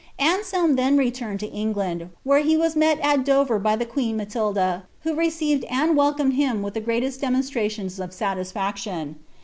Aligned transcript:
Anselm 0.17 0.77
then 0.77 0.97
returned 0.97 1.39
to 1.41 1.47
En^nd, 1.47 2.09
where 2.23 2.39
he 2.39 2.57
was 2.57 2.75
met 2.75 2.99
at 3.01 3.23
Dover 3.23 3.59
by 3.59 3.75
the 3.75 3.85
queen 3.85 4.17
Matilda, 4.17 4.85
who 5.01 5.13
received 5.13 5.63
and 5.65 5.95
welcomed 5.95 6.33
him 6.33 6.63
with 6.63 6.73
the 6.73 6.81
greatest 6.81 7.21
demonstrations 7.21 7.99
of 7.99 8.11
satisfaction. 8.11 9.17